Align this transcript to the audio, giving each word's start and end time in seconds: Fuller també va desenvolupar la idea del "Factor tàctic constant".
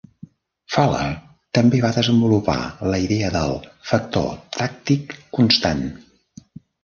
Fuller 0.75 1.09
també 1.57 1.81
va 1.83 1.91
desenvolupar 1.97 2.55
la 2.93 3.01
idea 3.03 3.29
del 3.37 3.53
"Factor 3.89 4.33
tàctic 4.57 5.13
constant". 5.39 5.85